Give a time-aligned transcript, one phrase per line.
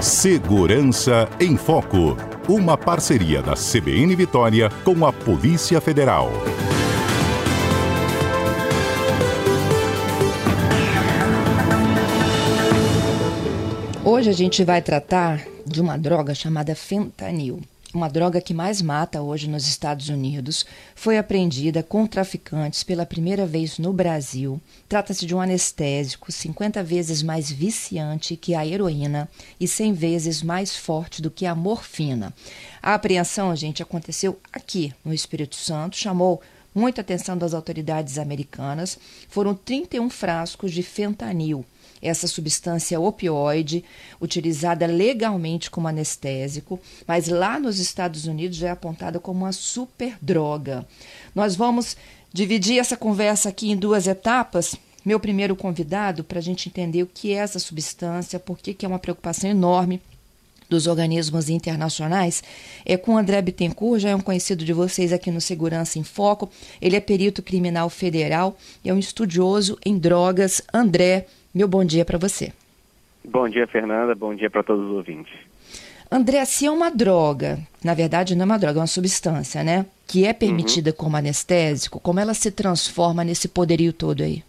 [0.00, 2.16] Segurança em Foco.
[2.46, 6.30] Uma parceria da CBN Vitória com a Polícia Federal.
[14.04, 17.60] Hoje a gente vai tratar de uma droga chamada fentanil
[17.96, 23.46] uma droga que mais mata hoje nos Estados Unidos, foi apreendida com traficantes pela primeira
[23.46, 24.60] vez no Brasil.
[24.88, 29.28] Trata-se de um anestésico 50 vezes mais viciante que a heroína
[29.58, 32.34] e 100 vezes mais forte do que a morfina.
[32.82, 36.42] A apreensão, gente, aconteceu aqui no Espírito Santo, chamou
[36.74, 38.98] muita atenção das autoridades americanas.
[39.28, 41.64] Foram 31 frascos de fentanil
[42.00, 43.84] essa substância opioide,
[44.20, 50.86] utilizada legalmente como anestésico, mas lá nos Estados Unidos já é apontada como uma superdroga.
[51.34, 51.96] Nós vamos
[52.32, 54.76] dividir essa conversa aqui em duas etapas.
[55.04, 58.88] Meu primeiro convidado, para a gente entender o que é essa substância, por que é
[58.88, 60.00] uma preocupação enorme
[60.68, 62.42] dos organismos internacionais
[62.84, 66.50] é com André Bittencourt, já é um conhecido de vocês aqui no Segurança em Foco.
[66.80, 70.62] Ele é perito criminal federal e é um estudioso em drogas.
[70.72, 71.26] André,
[71.56, 72.52] meu bom dia para você.
[73.24, 74.14] Bom dia, Fernanda.
[74.14, 75.32] Bom dia para todos os ouvintes.
[76.12, 79.86] André, se é uma droga, na verdade não é uma droga, é uma substância, né?
[80.06, 80.96] Que é permitida uhum.
[80.96, 84.44] como anestésico, como ela se transforma nesse poderio todo aí?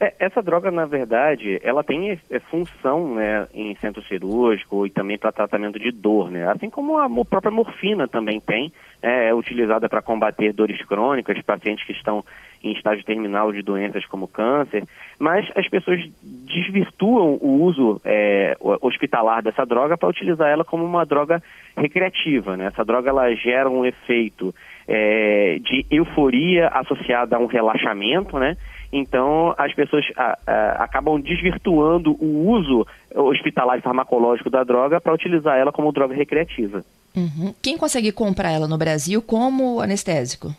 [0.00, 5.18] É, essa droga, na verdade, ela tem é, função né, em centro cirúrgico e também
[5.18, 6.48] para tratamento de dor, né?
[6.48, 11.84] Assim como a, própria morfina também tem, é, é utilizada para combater dores crônicas, pacientes
[11.84, 12.24] que estão
[12.62, 14.84] em estágio terminal de doenças como câncer,
[15.18, 21.04] mas as pessoas desvirtuam o uso é, hospitalar dessa droga para utilizar ela como uma
[21.04, 21.42] droga
[21.76, 22.56] recreativa.
[22.56, 22.66] Né?
[22.66, 24.54] Essa droga ela gera um efeito
[24.86, 28.56] é, de euforia associada a um relaxamento, né?
[28.90, 35.12] Então, as pessoas a, a, acabam desvirtuando o uso hospitalar e farmacológico da droga para
[35.12, 36.82] utilizar ela como droga recreativa.
[37.14, 37.54] Uhum.
[37.62, 40.54] Quem consegue comprar ela no Brasil como anestésico?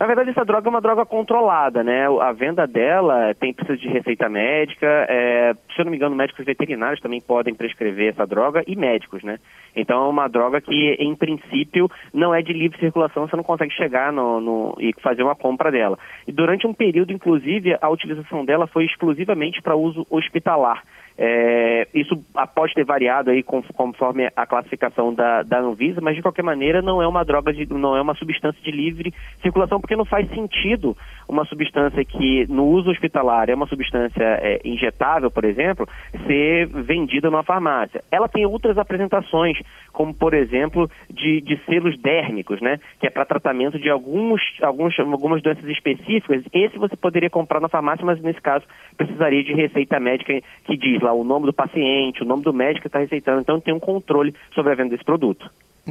[0.00, 2.06] Na verdade, essa droga é uma droga controlada, né?
[2.22, 4.86] A venda dela tem precisa de receita médica.
[4.86, 9.22] É, se eu não me engano, médicos veterinários também podem prescrever essa droga e médicos,
[9.22, 9.38] né?
[9.76, 13.74] Então é uma droga que, em princípio, não é de livre circulação, você não consegue
[13.74, 15.98] chegar no, no, e fazer uma compra dela.
[16.26, 20.82] E durante um período, inclusive, a utilização dela foi exclusivamente para uso hospitalar.
[21.22, 22.16] É, isso
[22.54, 27.02] pode ter variado aí conforme a classificação da, da Anvisa, mas de qualquer maneira não
[27.02, 30.96] é uma droga, de, não é uma substância de livre circulação, porque não faz sentido
[31.28, 35.86] uma substância que no uso hospitalar é uma substância é, injetável, por exemplo,
[36.26, 38.02] ser vendida numa farmácia.
[38.10, 39.58] Ela tem outras apresentações,
[39.92, 44.98] como por exemplo de, de selos dérmicos, né, que é para tratamento de alguns, alguns,
[44.98, 46.42] algumas doenças específicas.
[46.50, 48.64] Esse você poderia comprar na farmácia, mas nesse caso
[48.96, 52.52] precisaria de receita médica que diz lá lá o nome do paciente, o nome do
[52.52, 53.40] médico que está receitando.
[53.40, 55.50] Então tem um controle sobre a venda desse produto.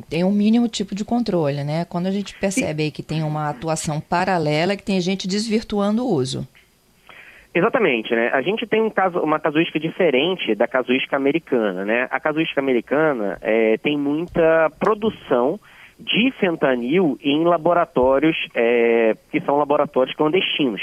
[0.10, 1.84] Tem um mínimo tipo de controle, né?
[1.86, 6.14] Quando a gente percebe aí que tem uma atuação paralela, que tem gente desvirtuando o
[6.14, 6.48] uso.
[7.54, 8.30] Exatamente, né?
[8.32, 12.08] A gente tem um caso, uma casuística diferente da casuística americana, né?
[12.12, 15.60] A casuística americana é, tem muita produção
[16.00, 20.82] de fentanil em laboratórios é, que são laboratórios clandestinos.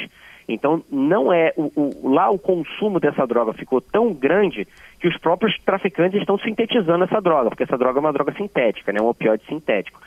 [0.48, 4.66] Então, não é o, o, lá o consumo dessa droga ficou tão grande
[5.00, 8.92] que os próprios traficantes estão sintetizando essa droga, porque essa droga é uma droga sintética,
[8.92, 10.00] né, um opioide sintético.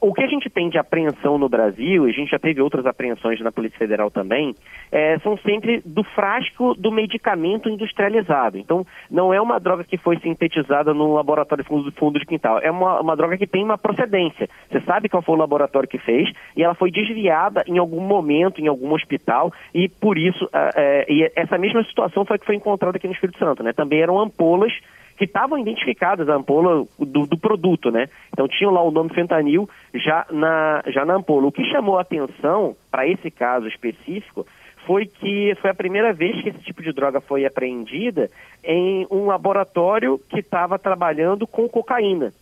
[0.00, 2.86] O que a gente tem de apreensão no Brasil, e a gente já teve outras
[2.86, 4.54] apreensões na Polícia Federal também,
[4.92, 8.58] é, são sempre do frasco do medicamento industrializado.
[8.58, 12.58] Então, não é uma droga que foi sintetizada no laboratório fundo, fundo de quintal.
[12.58, 14.48] É uma, uma droga que tem uma procedência.
[14.70, 18.60] Você sabe qual foi o laboratório que fez e ela foi desviada em algum momento,
[18.60, 22.96] em algum hospital, e por isso, é, e essa mesma situação foi que foi encontrada
[22.96, 23.62] aqui no Espírito Santo.
[23.62, 23.72] Né?
[23.72, 24.72] Também eram ampolas
[25.20, 28.08] que estavam identificadas a ampola do, do, produto, né?
[28.32, 31.46] Então tinham lá o nome fentanil já na, já na ampola.
[31.46, 34.46] O que chamou a atenção para esse caso específico
[34.86, 38.30] foi que foi a primeira vez que esse tipo de droga foi apreendida
[38.64, 42.32] em um laboratório que estava trabalhando com cocaína.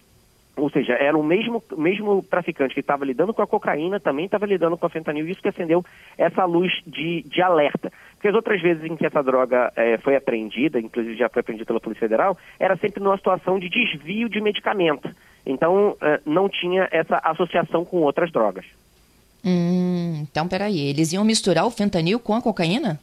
[0.59, 4.47] Ou seja, era o mesmo, mesmo traficante que estava lidando com a cocaína, também estava
[4.47, 5.85] lidando com a fentanil, isso que acendeu
[6.17, 7.93] essa luz de, de alerta.
[8.15, 11.67] Porque as outras vezes em que essa droga é, foi apreendida, inclusive já foi apreendida
[11.67, 15.09] pela Polícia Federal, era sempre numa situação de desvio de medicamento.
[15.47, 18.67] Então, é, não tinha essa associação com outras drogas.
[19.45, 23.01] Hum, então, peraí, eles iam misturar o fentanil com a cocaína?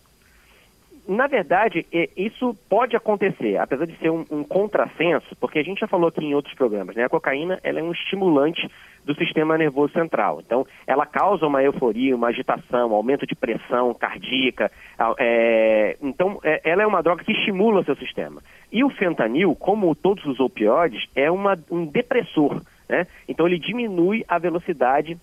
[1.07, 1.85] Na verdade,
[2.15, 6.23] isso pode acontecer, apesar de ser um, um contrassenso, porque a gente já falou aqui
[6.23, 7.03] em outros programas, né?
[7.03, 8.69] A cocaína ela é um estimulante
[9.05, 10.41] do sistema nervoso central.
[10.45, 14.71] Então, ela causa uma euforia, uma agitação, aumento de pressão cardíaca.
[15.19, 18.41] É, então, é, ela é uma droga que estimula o seu sistema.
[18.71, 22.61] E o fentanil, como todos os opioides, é uma, um depressor.
[22.89, 23.05] Né?
[23.27, 25.17] Então, ele diminui a velocidade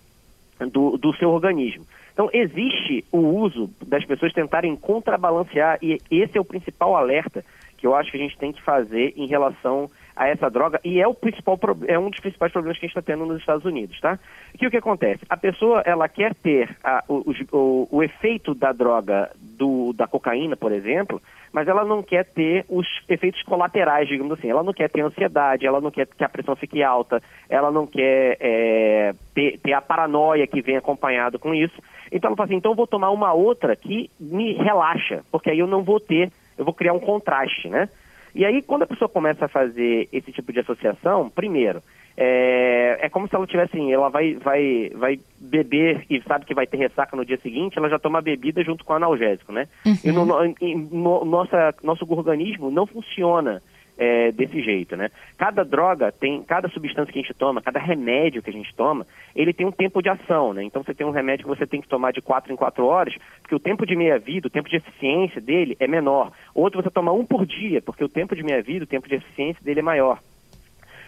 [0.61, 1.85] do, do seu organismo.
[2.13, 7.45] Então, existe o uso das pessoas tentarem contrabalancear, e esse é o principal alerta
[7.77, 11.01] que eu acho que a gente tem que fazer em relação a essa droga, e
[11.01, 13.65] é, o principal, é um dos principais problemas que a gente está tendo nos Estados
[13.65, 14.19] Unidos, tá?
[14.57, 15.25] Que o que acontece?
[15.29, 20.55] A pessoa, ela quer ter a, o, o, o, efeito da droga, do, da cocaína,
[20.55, 21.21] por exemplo,
[21.53, 24.49] mas ela não quer ter os efeitos colaterais, digamos assim.
[24.49, 27.87] Ela não quer ter ansiedade, ela não quer que a pressão fique alta, ela não
[27.87, 31.83] quer é, ter, ter, a paranoia que vem acompanhado com isso.
[32.13, 35.59] Então ela fala assim, então eu vou tomar uma outra que me relaxa, porque aí
[35.59, 37.89] eu não vou ter, eu vou criar um contraste, né?
[38.35, 41.83] E aí, quando a pessoa começa a fazer esse tipo de associação, primeiro,
[42.17, 46.55] é, é como se ela tivesse assim, ela vai, vai, vai beber e sabe que
[46.55, 49.53] vai ter ressaca no dia seguinte, ela já toma a bebida junto com o analgésico,
[49.53, 49.67] né?
[49.85, 49.99] Uhum.
[50.05, 50.45] E no, no,
[50.91, 53.63] no, nossa, nosso organismo não funciona
[53.99, 55.11] é, desse jeito, né?
[55.37, 59.07] Cada droga tem, cada substância que a gente toma, cada remédio que a gente toma,
[59.35, 60.63] ele tem um tempo de ação, né?
[60.65, 63.15] Então você tem um remédio que você tem que tomar de 4 em 4 horas,
[63.41, 66.33] porque o tempo de meia-vida, o tempo de eficiência dele é menor.
[66.55, 69.63] Outro você toma um por dia, porque o tempo de meia-vida, o tempo de eficiência
[69.63, 70.19] dele é maior.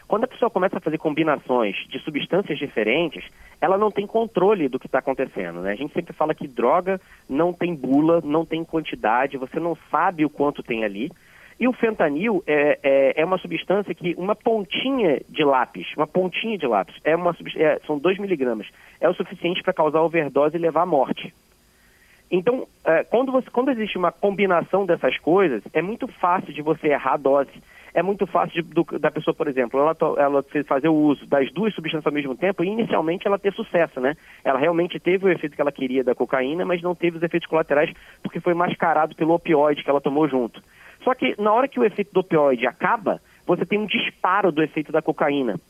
[0.07, 3.25] Quando a pessoa começa a fazer combinações de substâncias diferentes,
[3.61, 5.63] ela não tem controle do que está acontecendo.
[5.63, 5.73] Né?
[5.73, 10.25] A gente sempre fala que droga não tem bula, não tem quantidade, você não sabe
[10.25, 11.11] o quanto tem ali.
[11.59, 16.59] E o fentanil é, é, é, uma substância que uma pontinha de lápis, uma pontinha
[16.59, 18.67] de lápis, é uma, é, são 2 miligramas,
[19.01, 21.33] é o suficiente para causar overdose e levar à morte.
[22.31, 26.89] Então, é, quando, você, quando existe uma combinação dessas coisas, é muito fácil de você
[26.89, 27.63] errar a dose.
[27.95, 31.53] É muito fácil de, do, da pessoa, por exemplo, ela, ela fazer o uso das
[31.53, 34.17] duas substâncias ao mesmo tempo e inicialmente ela ter sucesso, né?
[34.43, 37.49] Ela realmente teve o efeito que ela queria da cocaína, mas não teve os efeitos
[37.49, 40.61] colaterais porque foi mascarado pelo opioide que ela tomou junto.
[41.05, 44.63] Só que na hora que o efeito do opioide acaba, você tem um disparo do
[44.63, 45.61] efeito da cocaína.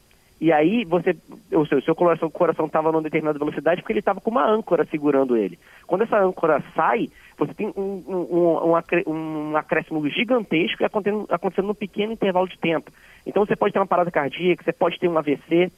[0.41, 1.17] E aí você,
[1.53, 5.37] o seu, seu coração estava numa determinada velocidade porque ele estava com uma âncora segurando
[5.37, 5.59] ele.
[5.87, 7.09] Quando essa âncora sai,
[7.39, 8.77] você tem um, um,
[9.07, 12.91] um, um acréscimo gigantesco acontecendo, acontecendo num pequeno intervalo de tempo.
[13.25, 15.73] Então você pode ter uma parada cardíaca, você pode ter um AVC,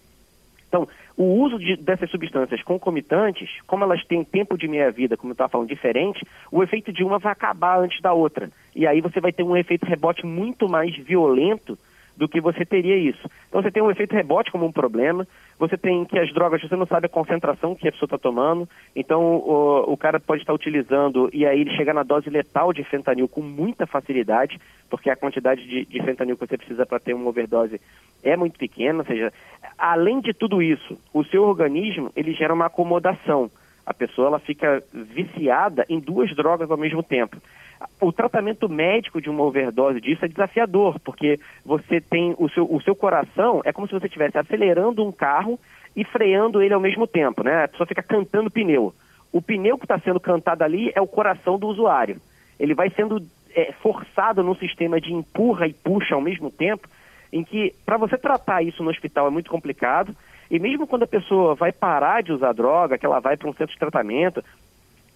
[0.69, 5.35] então, o uso de, dessas substâncias concomitantes, como elas têm tempo de meia-vida, como eu
[5.35, 8.51] estava falando, diferente, o efeito de uma vai acabar antes da outra.
[8.75, 11.79] E aí você vai ter um efeito rebote muito mais violento
[12.17, 13.29] do que você teria isso.
[13.49, 15.27] Então você tem um efeito rebote como um problema,
[15.59, 18.69] você tem que as drogas, você não sabe a concentração que a pessoa está tomando,
[18.95, 22.83] então o, o, cara pode estar utilizando e aí ele chegar na dose letal de
[22.85, 24.59] fentanil com muita facilidade,
[24.89, 27.81] porque a quantidade de, de fentanil que você precisa para ter uma overdose
[28.23, 29.33] é muito pequena, ou seja,
[29.79, 33.51] além de tudo isso, o seu organismo ele gera uma acomodação.
[33.85, 37.37] A pessoa ela fica viciada em duas drogas ao mesmo tempo
[38.01, 42.81] o tratamento médico de uma overdose disso é desafiador, porque você tem o seu, o
[42.83, 45.59] seu coração, é como se você estivesse acelerando um carro
[45.95, 47.65] e freando ele ao mesmo tempo, né?
[47.65, 48.95] A pessoa fica cantando pneu.
[49.33, 52.21] O pneu que está sendo cantado ali é o coração do usuário.
[52.59, 53.23] Ele vai sendo
[53.55, 56.89] é, forçado num sistema de empurra e puxa ao mesmo tempo,
[57.33, 60.15] em que para você tratar isso no hospital é muito complicado.
[60.51, 63.53] E mesmo quando a pessoa vai parar de usar droga, que ela vai para um
[63.53, 64.45] centro de tratamento,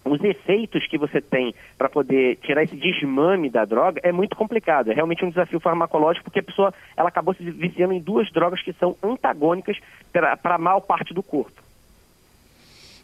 [0.03, 4.91] os efeitos que você tem para poder tirar esse desmame da droga é muito complicado.
[4.91, 8.61] É realmente um desafio farmacológico porque a pessoa ela acabou se viciando em duas drogas
[8.61, 9.77] que são antagônicas
[10.11, 11.61] para a maior parte do corpo.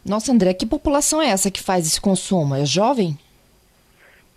[0.04, 2.54] Nossa, André, que população é essa que faz esse consumo?
[2.54, 3.16] É jovem?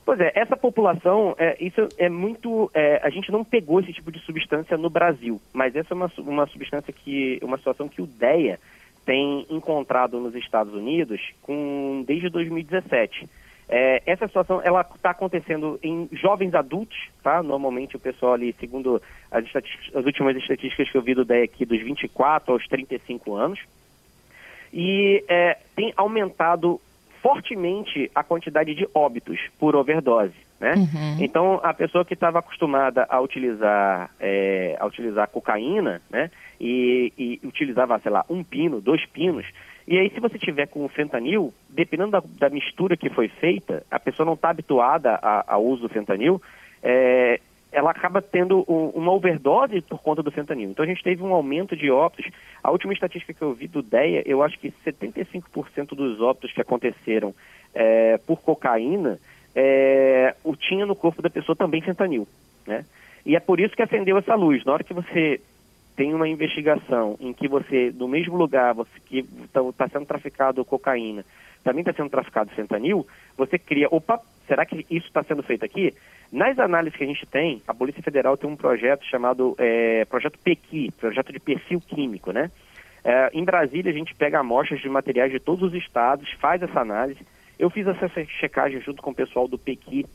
[0.04, 2.70] Pois é, essa população, é, isso é muito.
[2.74, 6.12] É, a gente não pegou esse tipo de substância no Brasil, mas essa é uma,
[6.18, 7.40] uma substância que.
[7.42, 8.60] uma situação que o DEA
[9.06, 13.28] tem encontrado nos Estados Unidos com, desde 2017.
[13.74, 17.42] É, essa situação está acontecendo em jovens adultos, tá?
[17.42, 21.66] Normalmente o pessoal ali, segundo as, as últimas estatísticas que eu vi do DEA aqui,
[21.66, 23.60] dos 24 aos 35 anos.
[24.74, 26.82] E é, tem aumentado
[27.22, 30.36] fortemente a quantidade de óbitos por overdose.
[30.62, 30.76] Né?
[30.76, 31.18] Uhum.
[31.20, 36.30] Então, a pessoa que estava acostumada a utilizar, é, a utilizar cocaína, né?
[36.60, 39.44] E, e, utilizava, sei lá, um pino, dois pinos,
[39.88, 43.84] e aí se você tiver com o fentanil, dependendo da, da mistura que foi feita,
[43.90, 45.16] a pessoa não está habituada
[45.48, 46.40] ao uso do fentanil,
[46.84, 47.40] é,
[47.72, 50.70] ela acaba tendo um, uma overdose por conta do fentanil.
[50.70, 52.32] Então a gente teve um aumento de óbitos.
[52.64, 56.62] A última estatística que eu vi do DEA, eu acho que 75% dos óbitos que
[56.62, 57.34] aconteceram
[57.74, 59.20] é, por cocaína
[59.56, 62.28] é, o tinha no corpo da pessoa também fentanil,
[62.66, 62.86] né?
[63.26, 64.64] E é por isso que acendeu essa luz.
[64.66, 65.40] Na hora que você
[65.96, 70.66] tem uma investigação em que você, no mesmo lugar você, que está tá sendo traficado
[70.66, 71.24] cocaína,
[71.64, 73.06] também está sendo traficado fentanil,
[73.38, 75.94] você cria, opa, será que isso está sendo feito aqui?
[76.32, 80.40] Nas análises que a gente tem, a Polícia Federal tem um projeto chamado é, Projeto
[80.40, 82.50] PEQI, Projeto de Perfil Químico, né?
[83.04, 86.80] É, em Brasília, a gente pega amostras de materiais de todos os estados, faz essa
[86.80, 87.20] análise.
[87.62, 90.08] Eu fiz essa checagem junto com o pessoal do PEQI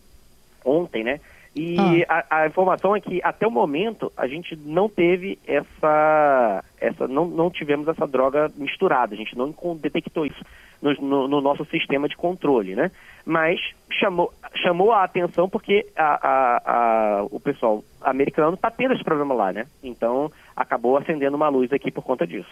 [0.64, 1.20] ontem, né?
[1.54, 2.24] E ah.
[2.28, 7.24] a, a, informação é que até o momento a gente não teve essa, essa não,
[7.24, 10.44] não tivemos essa droga misturada, a gente não detectou isso
[10.82, 12.90] no, no, no nosso sistema de controle, né?
[13.24, 13.60] Mas
[13.92, 19.52] chamou, chamou a atenção porque a, a o pessoal americano está tendo esse problema lá,
[19.52, 19.66] né?
[19.84, 22.50] Então acabou acendendo uma luz aqui por conta disso.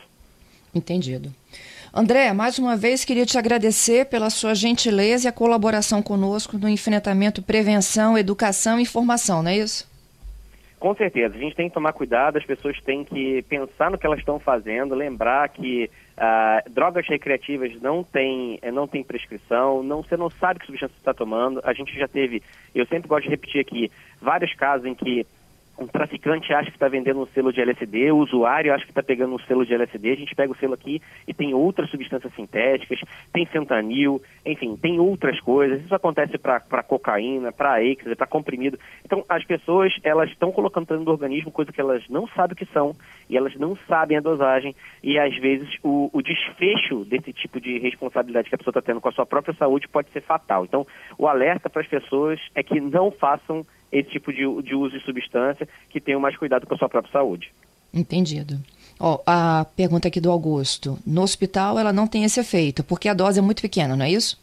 [0.72, 1.32] Entendido.
[1.96, 6.68] André, mais uma vez queria te agradecer pela sua gentileza e a colaboração conosco no
[6.68, 9.88] enfrentamento prevenção, educação e formação, não é isso?
[10.80, 14.04] Com certeza, a gente tem que tomar cuidado, as pessoas têm que pensar no que
[14.04, 20.02] elas estão fazendo, lembrar que uh, drogas recreativas não têm eh, não tem prescrição, não,
[20.02, 21.60] você não sabe que substância você está tomando.
[21.62, 22.42] A gente já teve,
[22.74, 23.88] eu sempre gosto de repetir aqui,
[24.20, 25.24] vários casos em que
[25.78, 29.02] um traficante acha que está vendendo um selo de LSD, o usuário acha que está
[29.02, 32.32] pegando um selo de LSD, a gente pega o selo aqui e tem outras substâncias
[32.34, 33.00] sintéticas,
[33.32, 35.82] tem fentanil, enfim, tem outras coisas.
[35.82, 38.78] Isso acontece para cocaína, para êxtase, para comprimido.
[39.04, 42.56] Então, as pessoas, elas estão colocando dentro do organismo coisa que elas não sabem o
[42.56, 42.94] que são
[43.28, 47.78] e elas não sabem a dosagem e, às vezes, o, o desfecho desse tipo de
[47.78, 50.64] responsabilidade que a pessoa está tendo com a sua própria saúde pode ser fatal.
[50.64, 50.86] Então,
[51.18, 55.04] o alerta para as pessoas é que não façam esse tipo de, de uso de
[55.04, 57.52] substância, que tenham mais cuidado com a sua própria saúde.
[57.92, 58.58] Entendido.
[58.98, 60.98] Oh, a pergunta aqui do Augusto.
[61.06, 64.10] No hospital ela não tem esse efeito, porque a dose é muito pequena, não é
[64.10, 64.42] isso?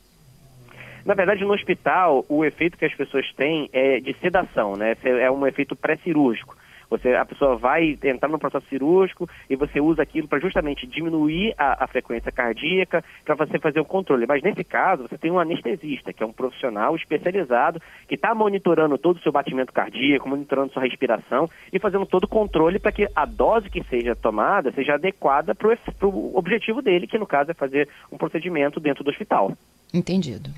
[1.05, 4.95] Na verdade, no hospital, o efeito que as pessoas têm é de sedação, né?
[5.03, 6.55] É um efeito pré-cirúrgico.
[6.91, 11.55] Você, a pessoa vai entrar no processo cirúrgico e você usa aquilo para justamente diminuir
[11.57, 14.27] a, a frequência cardíaca, para você fazer o controle.
[14.27, 18.97] Mas nesse caso, você tem um anestesista, que é um profissional especializado, que está monitorando
[18.97, 23.07] todo o seu batimento cardíaco, monitorando sua respiração e fazendo todo o controle para que
[23.15, 27.53] a dose que seja tomada seja adequada para o objetivo dele, que no caso é
[27.53, 29.55] fazer um procedimento dentro do hospital.
[29.93, 30.49] Entendido.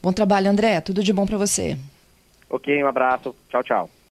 [0.00, 0.80] Bom trabalho, André.
[0.80, 1.76] Tudo de bom para você.
[2.48, 3.34] Ok, um abraço.
[3.48, 3.90] Tchau, tchau.